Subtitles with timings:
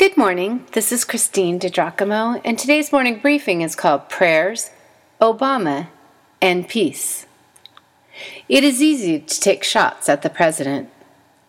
[0.00, 0.64] Good morning.
[0.72, 4.70] This is Christine DiGiacomo, and today's morning briefing is called Prayers,
[5.20, 5.88] Obama,
[6.40, 7.26] and Peace.
[8.48, 10.88] It is easy to take shots at the president,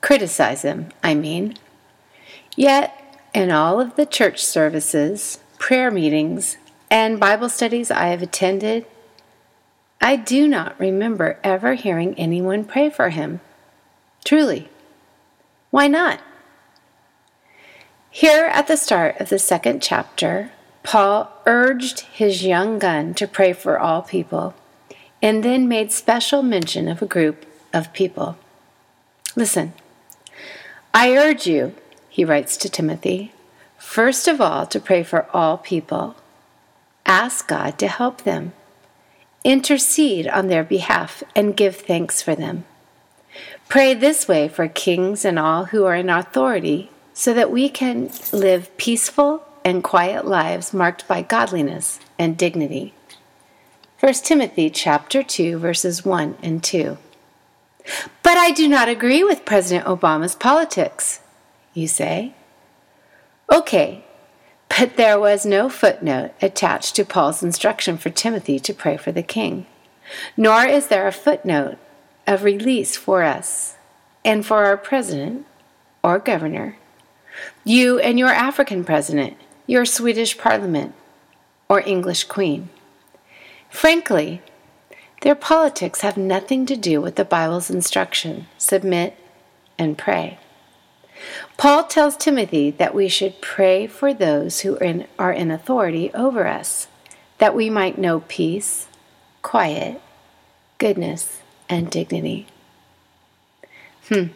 [0.00, 1.56] criticize him, I mean.
[2.54, 6.56] Yet, in all of the church services, prayer meetings,
[6.88, 8.86] and Bible studies I have attended,
[10.00, 13.40] I do not remember ever hearing anyone pray for him.
[14.24, 14.68] Truly.
[15.72, 16.20] Why not?
[18.16, 20.50] Here at the start of the second chapter,
[20.82, 24.54] Paul urged his young gun to pray for all people
[25.20, 27.44] and then made special mention of a group
[27.74, 28.38] of people.
[29.36, 29.74] Listen,
[30.94, 31.74] I urge you,
[32.08, 33.32] he writes to Timothy,
[33.76, 36.16] first of all to pray for all people.
[37.04, 38.54] Ask God to help them.
[39.44, 42.64] Intercede on their behalf and give thanks for them.
[43.68, 48.10] Pray this way for kings and all who are in authority so that we can
[48.30, 52.92] live peaceful and quiet lives marked by godliness and dignity.
[54.00, 56.98] 1 Timothy chapter 2 verses 1 and 2.
[58.22, 61.20] But I do not agree with President Obama's politics,
[61.72, 62.34] you say.
[63.50, 64.04] Okay,
[64.68, 69.22] but there was no footnote attached to Paul's instruction for Timothy to pray for the
[69.22, 69.64] king,
[70.36, 71.78] nor is there a footnote
[72.26, 73.76] of release for us
[74.22, 75.46] and for our president
[76.02, 76.76] or governor
[77.64, 80.94] you and your African president, your Swedish parliament,
[81.68, 82.68] or English queen.
[83.70, 84.42] Frankly,
[85.22, 89.18] their politics have nothing to do with the Bible's instruction submit
[89.78, 90.38] and pray.
[91.56, 96.12] Paul tells Timothy that we should pray for those who are in, are in authority
[96.12, 96.88] over us,
[97.38, 98.86] that we might know peace,
[99.42, 100.00] quiet,
[100.78, 102.46] goodness, and dignity.
[104.08, 104.26] Hmm.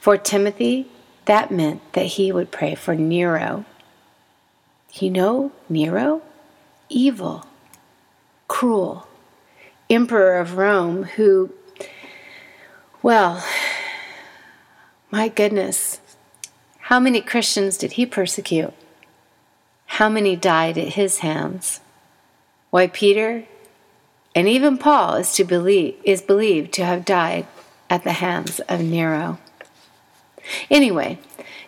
[0.00, 0.88] For Timothy,
[1.26, 3.64] that meant that he would pray for Nero.
[4.94, 6.22] You know Nero?
[6.88, 7.44] Evil,
[8.48, 9.06] cruel,
[9.90, 11.52] emperor of Rome who,
[13.02, 13.44] well,
[15.10, 16.00] my goodness,
[16.78, 18.72] how many Christians did he persecute?
[19.86, 21.80] How many died at his hands?
[22.70, 23.44] Why, Peter
[24.36, 27.46] and even Paul is, to believe, is believed to have died
[27.88, 29.38] at the hands of Nero.
[30.70, 31.18] Anyway,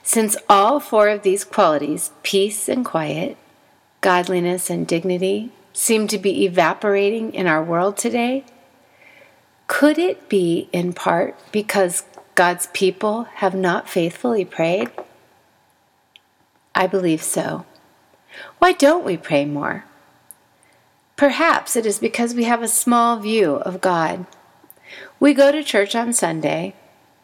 [0.02, 3.36] since all four of these qualities, peace and quiet,
[4.00, 8.44] godliness and dignity, seem to be evaporating in our world today,
[9.66, 14.90] could it be in part because God's people have not faithfully prayed?
[16.74, 17.66] I believe so.
[18.58, 19.84] Why don't we pray more?
[21.16, 24.24] Perhaps it is because we have a small view of God.
[25.18, 26.74] We go to church on Sunday,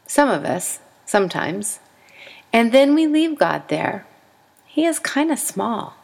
[0.07, 1.81] some of us, sometimes.
[2.53, 4.07] And then we leave God there.
[4.67, 5.95] He is kind of small,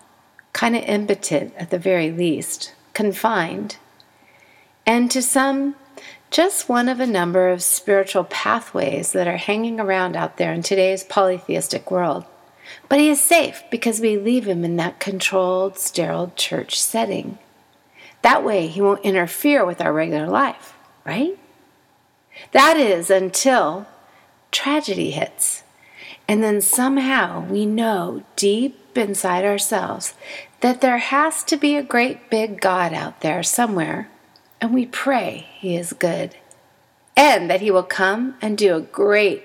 [0.53, 3.77] kind of impotent at the very least, confined.
[4.87, 5.77] And to some,
[6.31, 10.63] just one of a number of spiritual pathways that are hanging around out there in
[10.63, 12.25] today's polytheistic world.
[12.89, 17.39] But he is safe because we leave him in that controlled, sterile church setting.
[18.23, 20.75] That way, he won't interfere with our regular life,
[21.05, 21.39] right?
[22.53, 23.87] That is until
[24.51, 25.63] tragedy hits.
[26.29, 30.15] And then somehow we know deep inside ourselves
[30.61, 34.11] that there has to be a great big God out there somewhere,
[34.61, 36.37] and we pray He is good
[37.17, 39.43] and that He will come and do a great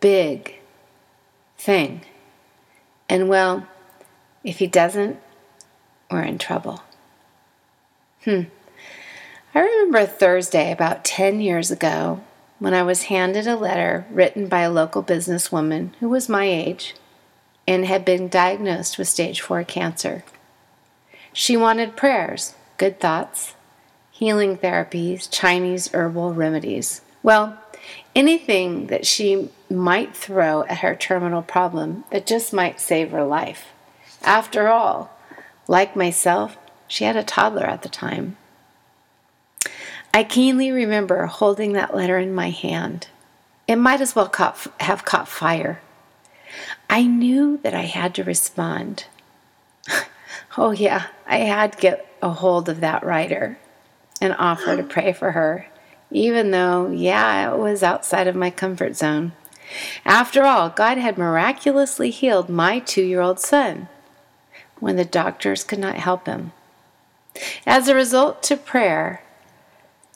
[0.00, 0.58] big
[1.56, 2.02] thing.
[3.08, 3.66] And well,
[4.44, 5.18] if He doesn't,
[6.10, 6.82] we're in trouble.
[8.24, 8.42] Hmm.
[9.54, 12.20] I remember a Thursday about 10 years ago
[12.58, 16.94] when I was handed a letter written by a local businesswoman who was my age
[17.66, 20.24] and had been diagnosed with stage 4 cancer.
[21.32, 23.54] She wanted prayers, good thoughts,
[24.10, 27.02] healing therapies, Chinese herbal remedies.
[27.22, 27.58] Well,
[28.14, 33.66] anything that she might throw at her terminal problem that just might save her life.
[34.22, 35.16] After all,
[35.68, 36.56] like myself,
[36.88, 38.36] she had a toddler at the time.
[40.18, 43.06] I keenly remember holding that letter in my hand.
[43.68, 45.80] It might as well caught, have caught fire.
[46.90, 49.04] I knew that I had to respond.
[50.58, 53.60] oh, yeah, I had to get a hold of that writer
[54.20, 55.68] and offer to pray for her,
[56.10, 59.30] even though, yeah, it was outside of my comfort zone.
[60.04, 63.88] After all, God had miraculously healed my two year old son
[64.80, 66.50] when the doctors could not help him.
[67.64, 69.22] As a result to prayer,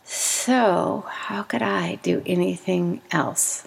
[0.04, 3.66] so, how could I do anything else?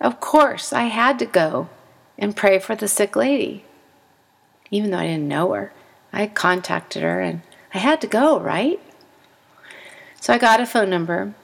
[0.00, 1.68] Of course, I had to go
[2.18, 3.64] and pray for the sick lady.
[4.70, 5.72] Even though I didn't know her,
[6.12, 7.42] I contacted her and
[7.74, 8.80] I had to go, right?
[10.20, 11.34] So I got a phone number,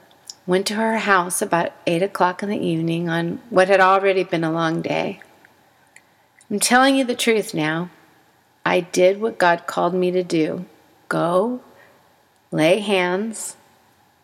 [0.45, 4.43] went to her house about 8 o'clock in the evening on what had already been
[4.43, 5.21] a long day.
[6.49, 7.89] I'm telling you the truth now.
[8.65, 10.65] I did what God called me to do
[11.09, 11.61] go,
[12.51, 13.55] lay hands,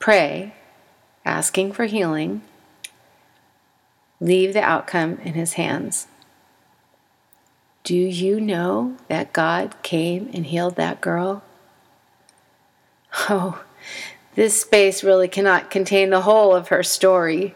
[0.04, 0.54] pray,
[1.24, 2.42] asking for healing,
[4.20, 6.08] leave the outcome in His hands.
[7.86, 11.42] Do you know that God came and healed that girl?
[13.30, 13.64] Oh,
[14.36, 17.56] this space really cannot contain the whole of her story,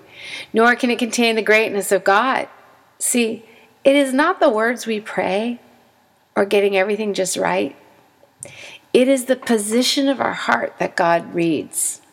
[0.54, 2.48] nor can it contain the greatness of God.
[2.98, 3.44] See,
[3.84, 5.60] it is not the words we pray
[6.34, 7.76] or getting everything just right.
[8.94, 12.04] It is the position of our heart that God reads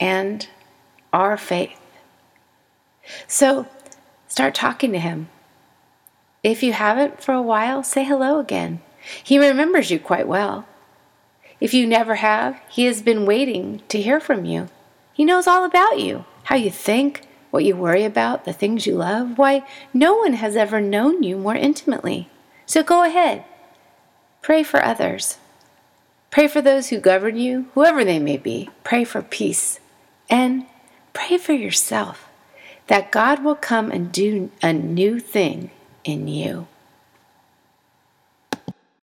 [0.00, 0.48] and
[1.12, 1.78] our faith.
[3.28, 3.66] So
[4.26, 5.28] start talking to Him.
[6.42, 8.80] If you haven't for a while, say hello again.
[9.22, 10.66] He remembers you quite well.
[11.60, 14.68] If you never have, He has been waiting to hear from you.
[15.12, 18.94] He knows all about you, how you think, what you worry about, the things you
[18.94, 19.36] love.
[19.36, 22.30] Why, no one has ever known you more intimately.
[22.64, 23.44] So go ahead.
[24.40, 25.38] Pray for others.
[26.30, 28.70] Pray for those who govern you, whoever they may be.
[28.84, 29.79] Pray for peace.
[30.30, 30.66] And
[31.12, 32.28] pray for yourself
[32.86, 35.70] that God will come and do a new thing
[36.04, 36.66] in you.